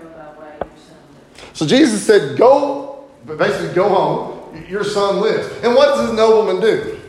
[0.00, 1.52] Go by way or something.
[1.52, 4.35] So Jesus said, Go, but basically, go home.
[4.68, 5.46] Your son lives.
[5.62, 7.00] And what does the nobleman do?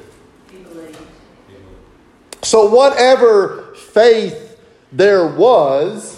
[2.44, 4.60] So, whatever faith
[4.92, 6.18] there was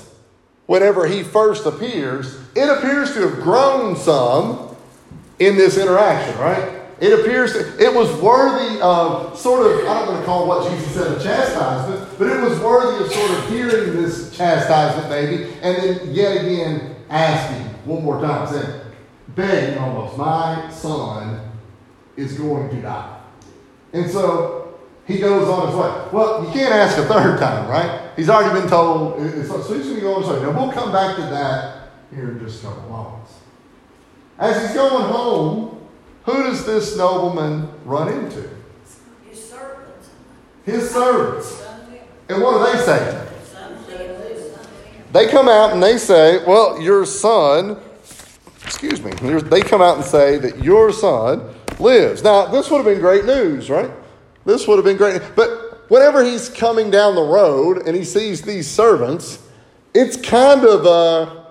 [0.67, 4.75] whenever he first appears, it appears to have grown some
[5.39, 6.79] in this interaction, right?
[6.99, 10.93] It appears it was worthy of sort of, I don't want to call what Jesus
[10.93, 15.75] said a chastisement, but it was worthy of sort of hearing this chastisement maybe, and
[15.77, 18.81] then yet again asking one more time, saying,
[19.39, 21.51] begging almost, my son
[22.17, 23.21] is going to die.
[23.93, 26.07] And so he goes on his way.
[26.11, 28.11] Well, you can't ask a third time, right?
[28.15, 30.41] He's already been told, so he's going to go on his way.
[30.41, 33.33] Now, we'll come back to that here in just a couple moments.
[34.37, 35.87] As he's going home,
[36.23, 38.49] who does this nobleman run into?
[39.27, 40.09] His servants,
[40.65, 41.63] His servants.
[42.27, 43.27] And what do they saying?
[43.51, 45.13] son live, son live.
[45.13, 47.77] They come out and they say, Well, your son,
[48.81, 49.11] excuse me,
[49.41, 52.23] they come out and say that your son lives.
[52.23, 53.91] Now, this would have been great news, right?
[54.45, 55.21] This would have been great.
[55.35, 59.45] But whenever he's coming down the road and he sees these servants,
[59.93, 61.47] it's kind of a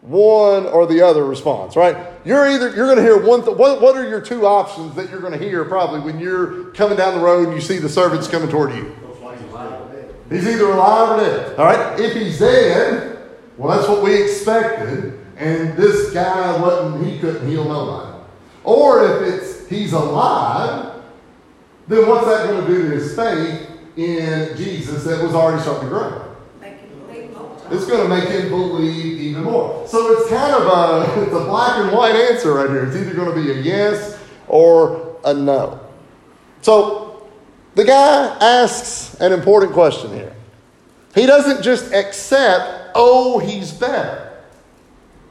[0.00, 1.96] one or the other response, right?
[2.24, 3.44] You're either you're going to hear one.
[3.44, 6.70] Th- what, what are your two options that you're going to hear probably when you're
[6.72, 8.96] coming down the road and you see the servants coming toward you?
[10.28, 11.58] He's either alive or dead.
[11.60, 12.00] All right.
[12.00, 15.16] If he's dead, well, that's what we expected.
[15.40, 17.06] And this guy wasn't.
[17.06, 18.22] He couldn't heal nobody.
[18.62, 21.02] Or if it's he's alive,
[21.88, 25.84] then what's that going to do to his faith in Jesus that was already starting
[25.84, 26.36] to grow?
[26.60, 26.90] Make him.
[27.70, 29.86] It's going to make him believe even more.
[29.88, 32.84] So it's kind of a it's a black and white answer right here.
[32.84, 35.80] It's either going to be a yes or a no.
[36.60, 37.28] So
[37.76, 40.34] the guy asks an important question here.
[41.14, 44.29] He doesn't just accept, oh, he's better.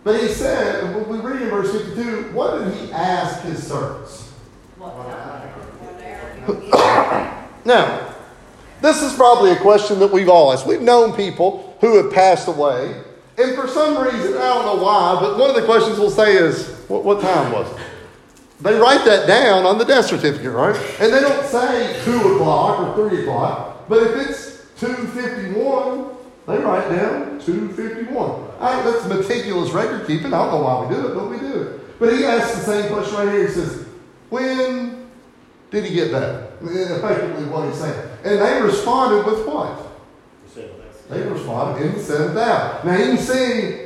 [0.04, 4.32] But he said, when we read in verse 52, what did he ask his servants?
[7.66, 8.16] Now,
[8.82, 10.66] this is probably a question that we've all asked.
[10.66, 12.96] We've known people who have passed away,
[13.40, 16.36] And for some reason, I don't know why, but one of the questions we'll say
[16.36, 17.78] is, what, what time was it?
[18.60, 20.76] They write that down on the death certificate, right?
[21.00, 26.16] And they don't say 2 o'clock or 3 o'clock, but if it's 2.51,
[26.50, 28.60] they write down 2.51.
[28.60, 30.34] I, that's meticulous record keeping.
[30.34, 32.00] I don't know why we do it, but we do it.
[32.00, 33.48] But he asks the same question right here.
[33.48, 33.86] He says,
[34.30, 35.08] when
[35.70, 36.54] did he get that?
[36.62, 38.10] Effectively what he's saying.
[38.24, 39.86] And they responded with what?
[41.10, 42.82] They responded in the seventh hour.
[42.84, 43.86] Now you can see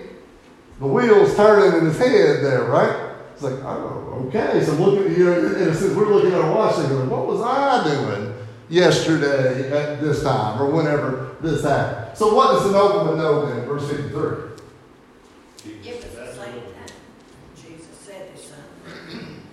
[0.80, 3.15] the wheels turning in his head there, right?
[3.34, 4.63] It's like, oh, okay.
[4.63, 7.41] So look at you know, and it we're looking at our watch thinking, what was
[7.41, 8.34] I doing
[8.69, 12.17] yesterday at this time or whenever this happened?
[12.17, 13.65] So what does the nobleman know then?
[13.65, 14.54] Verse 53.
[15.65, 16.95] It was the same time.
[17.56, 18.60] Jesus said his son.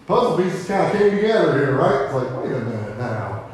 [0.06, 2.04] Puzzle pieces kind of came together here, right?
[2.04, 3.50] It's like, wait a minute now.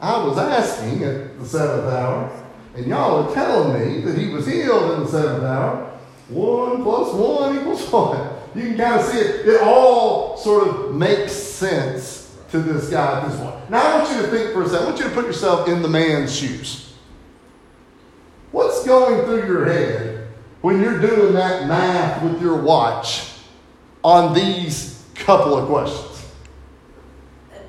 [0.00, 4.46] I was asking at the seventh hour, and y'all are telling me that he was
[4.46, 5.90] healed in the seventh hour.
[6.28, 8.32] One plus one equals what?
[8.54, 9.46] You can kind of see it.
[9.46, 12.21] It all sort of makes sense
[12.52, 13.70] to this guy at this point.
[13.70, 14.84] Now I want you to think for a second.
[14.84, 16.94] I want you to put yourself in the man's shoes.
[18.52, 20.28] What's going through your head
[20.60, 23.30] when you're doing that math with your watch
[24.04, 26.26] on these couple of questions?
[27.50, 27.64] That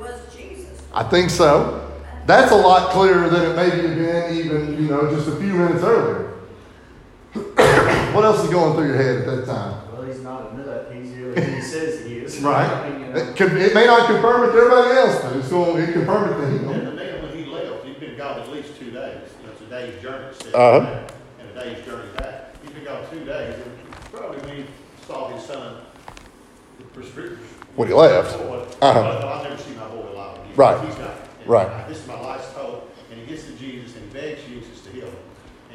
[0.00, 0.82] was Jesus.
[0.94, 1.82] I think so.
[2.24, 5.52] That's a lot clearer than it maybe had been even, you know, just a few
[5.52, 6.30] minutes earlier.
[8.14, 9.92] what else is going through your head at that time?
[9.92, 10.54] Well, he's not a
[11.34, 11.48] nut.
[11.48, 12.40] He says he is.
[12.42, 12.66] Right.
[12.68, 13.16] I mean, you know.
[13.20, 16.24] It, could, it may not confirm it to everybody else, but it's going to confirm
[16.32, 16.84] it to And him.
[16.86, 19.20] the man, when he left, he'd been gone at least two days.
[19.40, 20.80] You know, it's a day's journey, it Uh-huh.
[20.80, 21.06] there,
[21.40, 22.60] and a day's journey back.
[22.62, 24.64] He'd been gone two days, and probably when he
[25.06, 25.76] saw his son,
[26.78, 27.38] the prescription.
[27.76, 28.36] When he left.
[28.38, 29.00] Boy, Uh-huh.
[29.00, 30.52] I'll I'll never see my boy alive again.
[30.56, 30.84] Right.
[30.86, 31.10] He's not.
[31.40, 31.88] And Right.
[31.88, 34.90] This is my life's hope, and he gets to Jesus, and he begs Jesus to
[34.90, 35.16] heal him,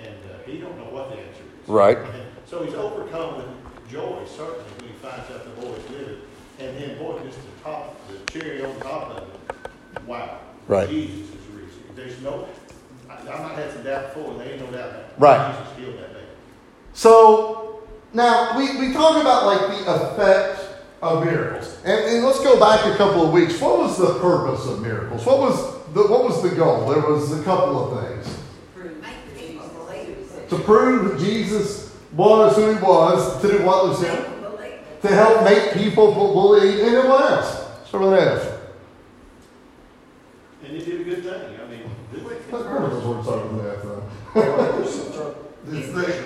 [0.03, 1.67] and uh, he don't know what the answer is.
[1.69, 1.97] Right.
[1.97, 3.45] And so he's overcome with
[3.91, 6.21] joy, certainly, he finds out the boy's living.
[6.59, 10.39] And then, boy, just the top, the cherry on top of it, wow.
[10.67, 10.89] Right.
[10.89, 11.83] Jesus is risen.
[11.95, 12.47] There's no,
[13.09, 15.13] I, I might have some doubt before, there ain't no doubt that.
[15.17, 15.57] Right.
[15.57, 16.23] Jesus healed that man.
[16.93, 17.81] So
[18.13, 20.65] now we, we talk about like the effect
[21.01, 23.59] of miracles, and, and let's go back a couple of weeks.
[23.61, 25.25] What was the purpose of miracles?
[25.25, 26.89] What was the what was the goal?
[26.89, 28.37] There was a couple of things
[29.01, 30.49] Make people believe.
[30.49, 33.41] to prove that Jesus was who he was.
[33.41, 34.01] To do what, Lucia?
[34.13, 34.38] Make them believe it
[35.01, 37.67] to help make people believe in it was.
[37.89, 38.59] So it is.
[40.63, 41.59] And you did a good thing.
[41.59, 42.33] I mean, did we?
[42.33, 44.03] That's what started with that, though.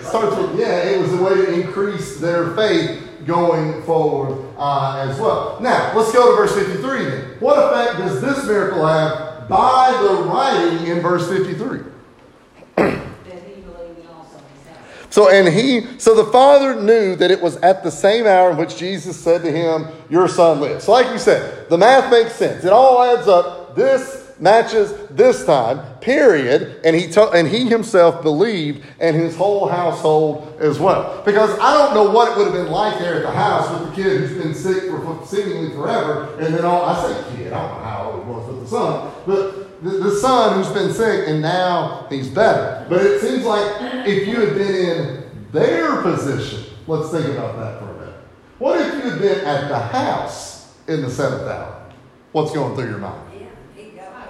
[0.03, 5.19] starts with, yeah, it was a way to increase their faith going forward uh, as
[5.19, 5.59] well.
[5.61, 7.21] Now, let's go to verse 53 then.
[7.39, 11.92] What effect does this miracle have by the writing in verse 53?
[15.13, 18.57] So and he so the father knew that it was at the same hour in
[18.57, 20.85] which Jesus said to him, Your son lives.
[20.85, 22.65] So like you said, the math makes sense.
[22.65, 23.75] It all adds up.
[23.75, 26.81] This matches this time, period.
[26.83, 31.21] And he to, and he himself believed and his whole household as well.
[31.23, 33.89] Because I don't know what it would have been like there at the house with
[33.89, 36.35] the kid who's been sick for seemingly forever.
[36.39, 38.67] And then all I say kid, I don't know how old it was with the
[38.67, 42.85] son, but the, the son who's been sick and now he's better.
[42.89, 47.79] But it seems like if you had been in their position, let's think about that
[47.79, 48.15] for a minute.
[48.59, 51.91] What if you had been at the house in the seventh hour?
[52.31, 53.21] What's going through your mind?
[53.39, 54.27] Yeah, he got.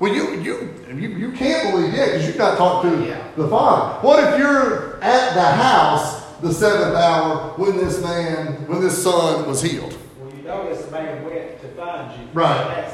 [0.00, 2.96] Well, you you you, you can't believe it because you've not talked to
[3.36, 4.06] the father.
[4.06, 9.46] What if you're at the house the seventh hour when this man, when this son
[9.46, 9.96] was healed?
[10.18, 12.26] Well, you notice the man went to find you.
[12.32, 12.93] Right.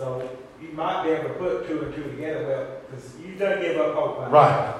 [0.00, 0.28] And asked him.
[0.28, 3.60] So you might be able to put two and two together, well, because you don't
[3.60, 4.18] give up hope.
[4.18, 4.30] by now.
[4.30, 4.76] Right.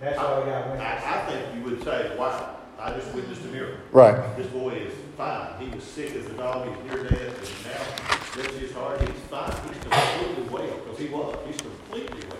[0.00, 0.80] That's why we got went.
[0.80, 3.78] I, I think you would say, wow, I just witnessed a miracle.
[3.92, 4.36] Right.
[4.36, 5.58] This boy is fine.
[5.60, 9.20] He was sick as a dog, he's near death, and now, bless his heart, he's
[9.30, 9.52] fine.
[9.68, 12.38] He's completely well, because he was, he's completely well.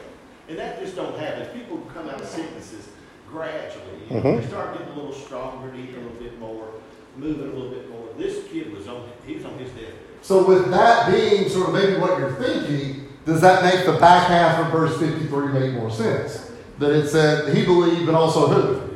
[0.48, 1.46] And that just don't happen.
[1.58, 2.88] People come out of sicknesses
[3.30, 3.84] gradually.
[4.10, 6.68] You know, They start getting a little stronger, eating a little bit more,
[7.16, 8.08] moving a little bit more.
[8.18, 9.94] This kid was on, he was on his deathbed.
[10.22, 14.28] So with that being sort of maybe what you're thinking, does that make the back
[14.28, 16.52] half of verse 53 make more sense?
[16.78, 18.94] That it said he believed, but also who?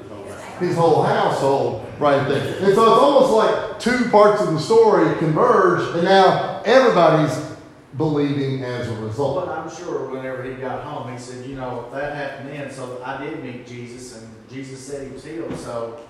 [0.60, 2.56] his whole household right there.
[2.58, 7.56] And so it's almost like two parts of the story converge, and now everybody's
[7.96, 9.46] believing as a result.
[9.46, 13.02] But I'm sure whenever he got home, he said, you know, that happened then, so
[13.04, 16.00] I did meet Jesus, and Jesus said he was healed, so,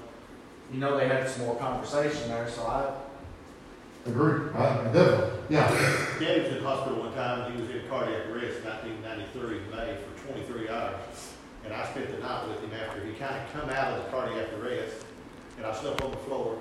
[0.72, 2.94] you know, they had some more conversation there, so I,
[4.06, 4.48] Agree.
[4.54, 5.40] I, definitely.
[5.50, 5.68] Yeah.
[6.18, 9.60] Daddy was in the hospital one time, he was in cardiac arrest in nineteen ninety-three,
[9.70, 11.34] May, for twenty-three hours.
[11.64, 14.10] And I spent the night with him after he kind of come out of the
[14.10, 15.04] cardiac arrest.
[15.58, 16.58] And I slept on the floor,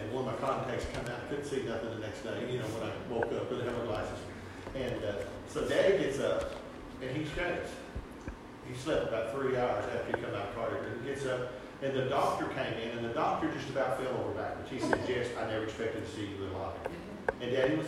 [0.00, 1.20] and one of my contacts come out.
[1.22, 3.78] I couldn't see nothing the next day, you know, when I woke up, didn't have
[3.78, 4.18] my glasses.
[4.74, 5.12] And uh,
[5.46, 6.56] so Daddy gets up,
[7.02, 7.70] and he shakes.
[8.66, 11.00] He slept about three hours after he come out of cardiac arrest.
[11.04, 14.32] He gets up, and the doctor came in, and the doctor just about fell over
[14.32, 14.70] backwards.
[14.70, 16.74] He said, Jess, I never expected to see you alive.
[17.40, 17.86] And Daddy was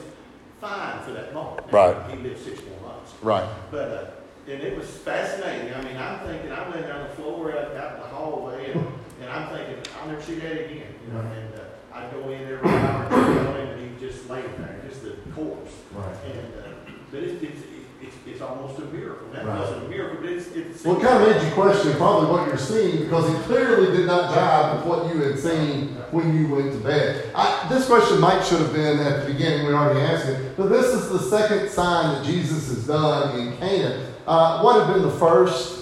[0.61, 1.67] fine for that moment.
[1.73, 1.97] Right.
[2.11, 3.13] He lived six more months.
[3.23, 3.49] Right.
[3.71, 5.75] But, uh, and it was fascinating.
[5.75, 8.87] I mean, I'm thinking, I'm laying down the floor out, out in the hallway, and,
[9.23, 10.95] and I'm thinking, I'll never see Daddy again.
[11.07, 14.29] You know, and uh, I'd go in every hour, check on him, and he'd just
[14.31, 15.73] laying there, just a corpse.
[15.93, 16.17] Right.
[16.27, 17.63] And, uh, but it's, it's,
[18.03, 19.27] it's, it's almost a miracle.
[19.33, 19.59] That Right.
[19.61, 20.85] wasn't a miracle, but it's, it's.
[20.85, 24.07] Well, it kind of made you question probably what you're seeing because it clearly did
[24.07, 27.31] not jive with what you had seen when you went to bed.
[27.35, 29.67] I, this question might should have been at the beginning.
[29.67, 33.57] We already asked it, but this is the second sign that Jesus has done in
[33.59, 34.07] Cana.
[34.27, 35.79] Uh, what had been the first?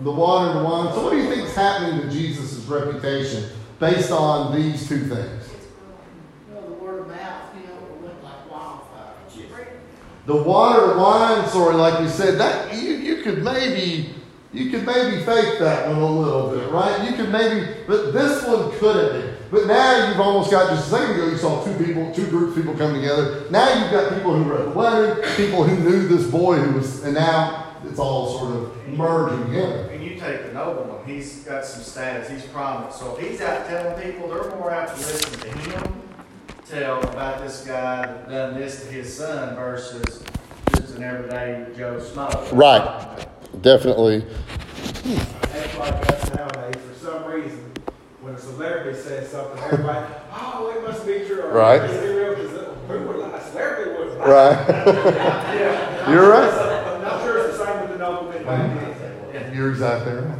[0.00, 0.94] The water and the wine.
[0.94, 5.50] So, what do you think is happening to Jesus' reputation based on these two things?
[6.50, 9.12] Well, the word of mouth, you know, it went like wildfire.
[10.26, 14.14] The water wine story, like we said, that you, you could maybe
[14.52, 17.08] you could maybe fake that one a little bit, right?
[17.08, 19.36] You could maybe, but this one couldn't.
[19.50, 22.56] But now you've almost got just a second ago you saw two people, two groups
[22.56, 23.48] of people come together.
[23.50, 27.04] Now you've got people who read the letter, people who knew this boy who was,
[27.04, 29.88] and now it's all sort of merging together.
[29.92, 32.92] And you take the nobleman, he's got some status, he's prominent.
[32.92, 36.09] So if he's out telling people, they're more apt to listen to him
[36.70, 40.22] tell about this guy that done this to his son versus
[40.76, 42.52] just an everyday Joe Schmo.
[42.52, 43.26] Right.
[43.62, 44.24] Definitely.
[45.04, 47.72] That's like us nowadays, for some reason,
[48.20, 51.42] when a celebrity says something, everybody, oh, it must be true.
[51.42, 51.82] Or, Right.
[51.82, 52.34] Is it real?
[52.36, 53.40] 'Cause uh, Who would lie?
[53.40, 54.26] Celebrity would lie.
[54.26, 54.68] Right.
[55.60, 56.10] Yeah.
[56.10, 56.52] You're right.
[56.94, 58.44] I'm not sure it's the same with the nobleman.
[58.44, 59.52] Yeah.
[59.52, 60.24] You're exactly right.
[60.24, 60.38] Well,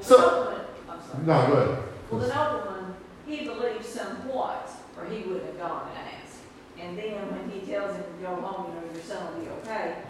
[0.00, 1.24] So- the nobleman, I'm sorry.
[1.26, 1.84] No, go ahead.
[2.10, 2.94] Well, the nobleman,
[3.26, 4.67] he believes somewhat, or
[5.10, 6.40] he wouldn't have gone and asked.
[6.80, 9.48] And then when he tells him to go home, you know, your son will be
[9.62, 10.02] okay,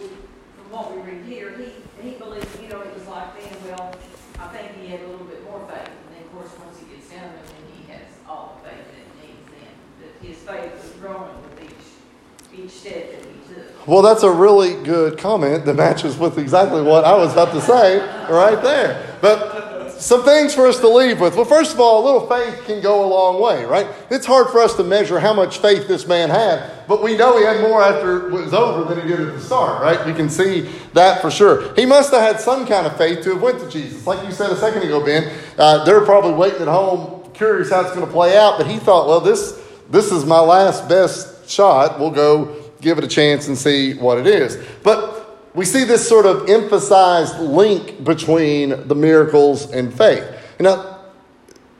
[0.00, 3.52] we, from what we read here, he, he believed, you know, it was like then,
[3.66, 3.94] well,
[4.38, 5.90] I think he had a little bit more faith.
[5.90, 8.84] And then, of course, once he gets down there, then he has all the faith
[8.86, 9.74] that he needs then.
[10.00, 13.86] That his faith was growing with each, each step that he took.
[13.86, 17.60] Well, that's a really good comment that matches with exactly what I was about to
[17.60, 17.98] say
[18.30, 19.18] right there.
[19.20, 19.69] But
[20.00, 21.36] some things for us to leave with.
[21.36, 23.86] Well, first of all, a little faith can go a long way, right?
[24.10, 27.38] It's hard for us to measure how much faith this man had, but we know
[27.38, 30.04] he had more after it was over than he did at the start, right?
[30.06, 31.74] We can see that for sure.
[31.74, 34.06] He must have had some kind of faith to have went to Jesus.
[34.06, 37.82] Like you said a second ago, Ben, uh, they're probably waiting at home, curious how
[37.82, 41.48] it's going to play out, but he thought, well, this, this is my last best
[41.48, 42.00] shot.
[42.00, 44.56] We'll go give it a chance and see what it is.
[44.82, 45.19] But
[45.54, 50.24] we see this sort of emphasized link between the miracles and faith.
[50.58, 51.00] Now,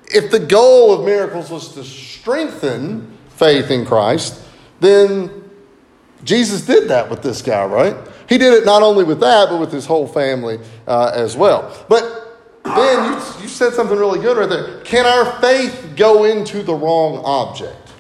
[0.07, 4.43] if the goal of miracles was to strengthen faith in Christ,
[4.81, 5.51] then
[6.25, 7.97] Jesus did that with this guy, right?
[8.29, 11.85] He did it not only with that, but with his whole family uh, as well.
[11.89, 12.31] But
[12.63, 14.81] Ben, you, you said something really good right there.
[14.83, 17.93] Can our faith go into the wrong object?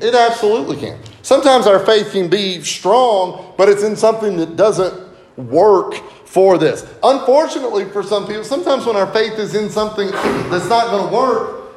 [0.00, 0.98] It absolutely can.
[1.28, 4.94] Sometimes our faith can be strong, but it's in something that doesn't
[5.36, 6.86] work for this.
[7.02, 11.14] Unfortunately, for some people, sometimes when our faith is in something that's not going to
[11.14, 11.74] work,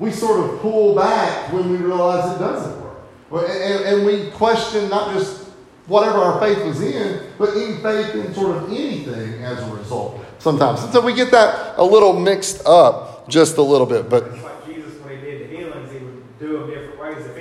[0.00, 2.82] we sort of pull back when we realize it doesn't
[3.30, 3.48] work.
[3.48, 5.44] And, and we question not just
[5.86, 10.18] whatever our faith was in, but in faith in sort of anything as a result
[10.40, 10.82] sometimes.
[10.82, 14.10] And so we get that a little mixed up just a little bit.
[14.10, 17.36] But It's like Jesus, when he did the healings, he would do them different ways.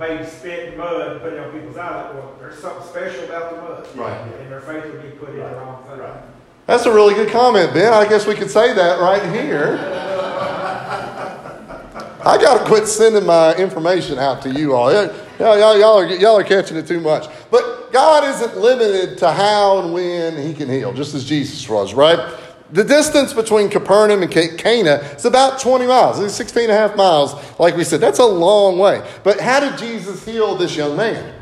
[0.00, 2.58] If he did maybe spit and mud and put it on people's eyes, well, there's
[2.58, 3.96] something special about the mud.
[3.96, 4.32] Right.
[4.40, 6.00] And their faith would be put in the wrong thing.
[6.66, 7.92] That's a really good comment, Ben.
[7.92, 9.78] I guess we could say that right here.
[12.24, 14.92] I got to quit sending my information out to you all.
[14.92, 17.26] Y'all, y'all, y'all, are, y'all are catching it too much.
[17.50, 21.94] But God isn't limited to how and when He can heal, just as Jesus was,
[21.94, 22.18] right?
[22.72, 26.18] The distance between Capernaum and Cana is about 20 miles.
[26.20, 28.00] It's 16 and a half miles, like we said.
[28.00, 29.06] That's a long way.
[29.22, 31.34] But how did Jesus heal this young man?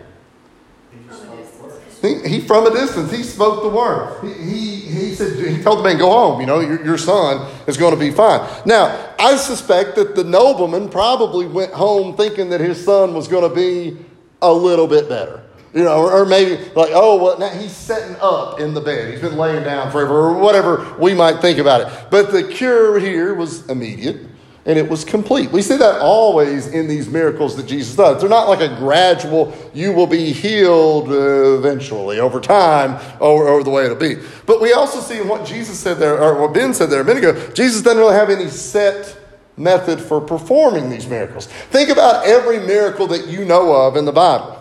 [2.03, 4.25] He, he from a distance, he spoke the word.
[4.25, 7.47] He, he, he said, he told the man, go home, you know, your, your son
[7.67, 8.41] is going to be fine.
[8.65, 13.49] Now, I suspect that the nobleman probably went home thinking that his son was going
[13.49, 13.99] to be
[14.41, 15.43] a little bit better.
[15.73, 19.13] You know, or, maybe like, oh, well, now he's setting up in the bed.
[19.13, 22.11] He's been laying down forever, or whatever we might think about it.
[22.11, 24.27] But the cure here was immediate.
[24.67, 25.51] and it was complete.
[25.51, 28.21] We see that always in these miracles that Jesus does.
[28.21, 33.71] They're not like a gradual, you will be healed eventually over time or over the
[33.71, 34.17] way it'll be.
[34.47, 37.25] But we also see what Jesus said there, or what Ben said there a minute
[37.25, 39.17] ago, Jesus doesn't really have any set
[39.57, 41.47] method for performing these miracles.
[41.47, 44.60] Think about every miracle that you know of in the Bible.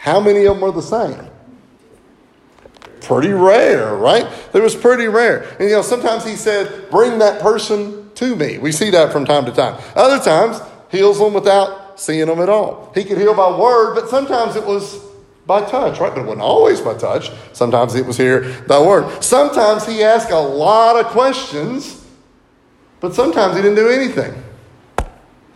[0.00, 1.28] How many of them are the same?
[3.02, 4.26] Pretty rare, right?
[4.54, 5.42] It was pretty rare.
[5.58, 8.56] And you know, sometimes he said, bring that person to me.
[8.56, 9.78] We see that from time to time.
[9.94, 10.58] Other times,
[10.90, 12.90] heals them without seeing them at all.
[12.94, 15.04] He could heal by word, but sometimes it was
[15.46, 16.14] by touch, right?
[16.14, 17.30] But it wasn't always by touch.
[17.52, 19.22] Sometimes it was here by word.
[19.22, 22.06] Sometimes he asked a lot of questions,
[23.00, 24.42] but sometimes he didn't do anything.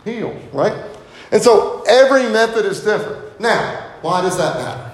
[0.03, 0.85] Heal, right?
[1.31, 3.39] And so every method is different.
[3.39, 4.91] Now, why does that matter?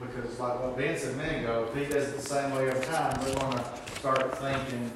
[0.00, 2.68] Because like what Ben said a minute ago, if he does it the same way
[2.68, 3.64] every time, they're gonna
[4.00, 4.90] start thinking,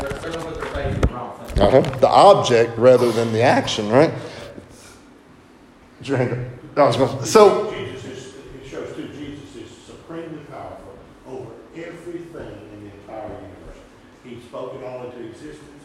[0.00, 1.62] they're, they're gonna put their faith in the wrong thing.
[1.62, 1.80] Uh-huh.
[1.98, 4.10] The object rather than the action, right?
[4.10, 6.32] What's your hand
[6.76, 6.78] up?
[6.78, 10.92] I was going- So, Jesus is, it shows too, Jesus is supremely powerful
[11.26, 13.80] over everything in the entire universe.
[14.24, 15.84] He spoke it all into existence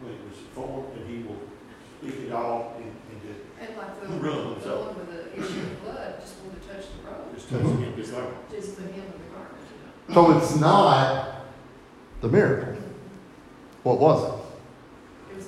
[0.00, 1.40] when it was formed, and he will
[1.98, 4.86] speak it all in, into, And like the, Ruin the himself.
[4.88, 7.94] one with the issue of blood, just wanted to touch the road, just touching him,
[7.94, 9.78] just like, just the hem of the garment, you
[10.12, 11.46] so it's not
[12.20, 12.76] the miracle.
[13.82, 15.32] What was it?
[15.32, 15.46] It was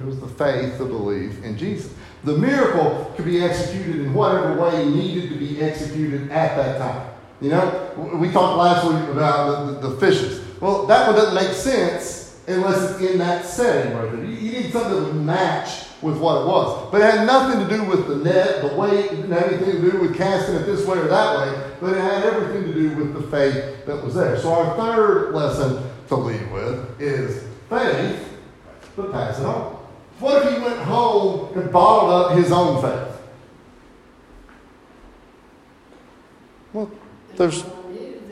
[0.00, 1.92] It was the faith, the belief in Jesus.
[2.24, 7.10] The miracle could be executed in whatever way needed to be executed at that time.
[7.40, 10.42] You know, we talked last week about the, the, the fishes.
[10.60, 14.24] Well, that one doesn't make sense unless it's in that setting right there.
[14.24, 16.90] You, you need something that would match with what it was.
[16.90, 19.82] But it had nothing to do with the net, the weight, it didn't have anything
[19.82, 22.74] to do with casting it this way or that way, but it had everything to
[22.74, 24.38] do with the faith that was there.
[24.38, 28.38] So our third lesson to lead with is faith,
[28.94, 29.76] but pass it on.
[30.18, 33.20] What if he went home and bottled up his own faith?
[36.72, 36.90] Well,
[37.36, 37.64] there's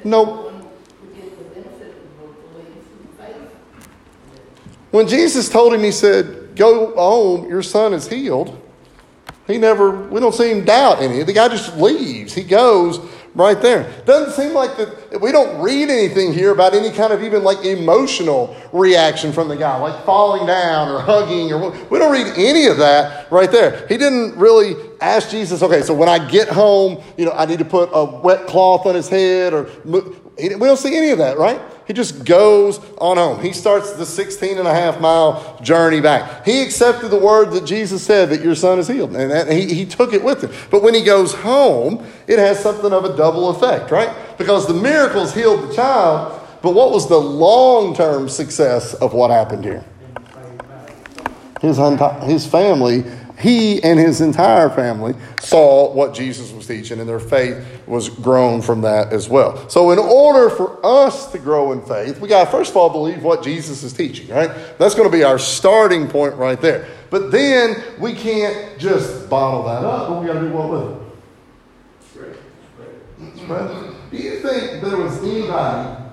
[0.04, 0.50] no-.
[4.90, 8.60] When Jesus told him, he said, Go home, your son is healed.
[9.46, 11.22] He never, we don't see him doubt any.
[11.22, 12.32] The guy just leaves.
[12.32, 13.00] He goes
[13.34, 13.90] right there.
[14.04, 17.64] Doesn't seem like that, we don't read anything here about any kind of even like
[17.64, 22.66] emotional reaction from the guy, like falling down or hugging or we don't read any
[22.66, 23.86] of that right there.
[23.88, 27.58] He didn't really ask Jesus, okay, so when I get home, you know, I need
[27.58, 30.00] to put a wet cloth on his head or we
[30.38, 31.60] don't see any of that, right?
[31.86, 33.40] He just goes on home.
[33.40, 36.44] He starts the 16 and a half mile journey back.
[36.44, 39.74] He accepted the word that Jesus said that your son is healed, and that, he,
[39.74, 40.50] he took it with him.
[40.70, 44.14] But when he goes home, it has something of a double effect, right?
[44.38, 49.30] Because the miracles healed the child, but what was the long term success of what
[49.30, 49.84] happened here?
[51.60, 53.04] His, unti- his family,
[53.38, 58.62] he and his entire family saw what Jesus was teaching, and their faith was grown
[58.62, 59.68] from that as well.
[59.68, 62.90] So, in order for us to grow in faith, we got to first of all
[62.90, 64.50] believe what Jesus is teaching, right?
[64.78, 66.86] That's going to be our starting point right there.
[67.10, 70.92] But then we can't just bottle that up, but we got to do what with
[70.92, 71.04] it?
[73.36, 73.68] Spread.
[74.10, 76.04] Do you think there was anybody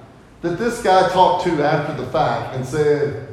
[0.41, 3.30] that this guy talked to after the fact and said,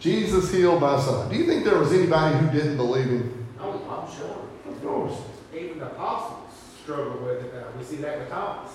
[0.00, 1.28] Jesus healed my son?
[1.30, 3.46] Do you think there was anybody who didn't believe him?
[3.60, 4.72] Oh, I'm sure.
[4.72, 5.14] Of course.
[5.54, 6.50] Even the apostles
[6.82, 7.54] struggled with it.
[7.54, 8.70] Uh, we see that with Thomas.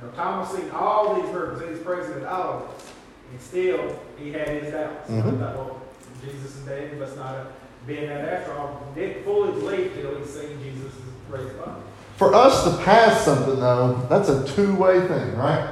[0.00, 2.92] You know, Thomas seen all these miracles, he's present at all of this,
[3.30, 5.08] and still he had his doubts.
[5.08, 5.30] Mhm.
[5.32, 5.80] He thought, well,
[6.24, 7.46] Jesus is dead, he must not have
[7.86, 8.82] been that after all.
[8.96, 10.92] Didn't fully believe till he seen Jesus
[11.30, 11.80] raised up.
[12.16, 15.68] For us to pass something, though, that's a two way thing, right?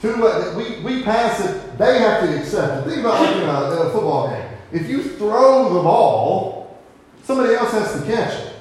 [0.00, 0.30] Two way.
[0.30, 2.90] Uh, we, we pass it, they have to accept it.
[2.90, 4.48] Think about like in a, a football game.
[4.72, 6.78] If you throw the ball,
[7.24, 8.54] somebody else has to catch it.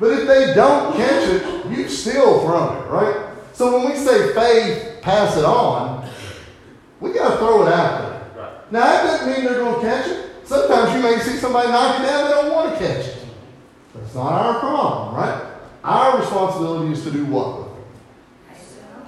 [0.00, 3.30] But if they don't catch it, you've still thrown it, right?
[3.52, 6.08] So when we say faith, pass it on,
[7.00, 8.60] we got to throw it out there.
[8.70, 10.30] Now, that doesn't mean they're going to catch it.
[10.44, 13.16] Sometimes you may see somebody knock it down, they don't want to catch it.
[13.94, 15.52] That's not our problem, right?
[15.84, 17.63] Our responsibility is to do what?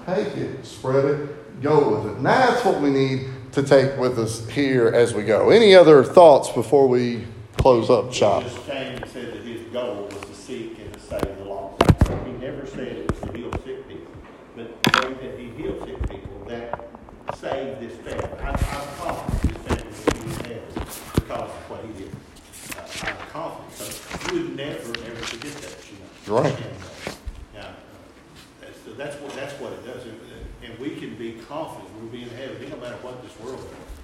[0.07, 2.17] Take it, spread it, go with it.
[2.19, 5.51] And that's what we need to take with us here as we go.
[5.51, 7.25] Any other thoughts before we
[7.57, 8.45] close up shop?
[8.45, 11.83] Jesus came and said that his goal was to seek and to save the lost.
[12.25, 14.13] He never said it was to heal sick people,
[14.55, 16.89] but the way that he healed sick people, that
[17.37, 18.39] saved this family.
[18.41, 18.57] I'm, I'm
[18.97, 20.61] confident this family will be in
[21.15, 22.13] because of what he did.
[22.77, 26.41] Uh, I'm confident, so you would never, ever forget that, you know.
[26.41, 26.55] Right.
[26.55, 27.13] And, uh,
[27.55, 27.73] Now, uh,
[28.61, 30.21] that's, that's what, that's what it does, and,
[30.65, 33.59] and we can be confident we'll be in heaven, it no matter what this world
[33.59, 33.95] is.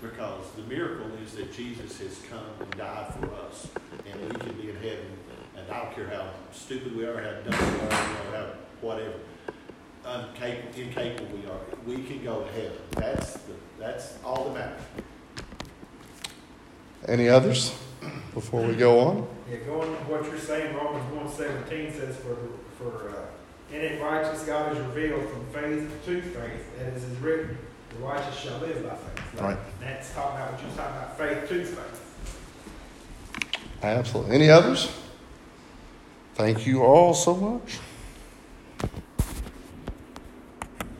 [0.00, 3.68] Because the miracle is that Jesus has come and died for us,
[4.06, 5.10] and we can be in heaven.
[5.56, 8.46] And I don't care how stupid we are, how dumb we are, you know, how
[8.80, 9.14] whatever,
[10.06, 12.78] incapable, incapable we are, we can go to heaven.
[12.92, 14.82] That's the, that's all that matters.
[17.08, 17.76] Any others
[18.32, 19.28] before we go on?
[19.50, 22.36] Yeah, going on what you're saying, Romans one seventeen says for,
[22.78, 23.26] for, uh,
[23.72, 27.56] in it righteous God is revealed from faith to faith, as is written,
[27.90, 29.40] the righteous shall live by faith.
[29.40, 29.58] Right.
[29.80, 32.06] That's talking about what you're talking about, faith to faith.
[33.82, 34.34] Absolutely.
[34.34, 34.92] Any others?
[36.34, 37.78] Thank you all so much.